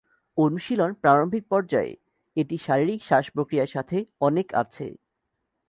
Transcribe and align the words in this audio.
অনুশীলন 0.37 0.91
প্রারম্ভিক 1.01 1.43
পর্যায়ে, 1.51 1.93
এটি 2.35 2.55
শারীরিক 2.57 3.01
শ্বাস 3.07 3.25
প্রক্রিয়ার 3.35 3.73
সাথে 3.75 3.97
অনেক 4.27 4.47
আছে। 4.61 4.87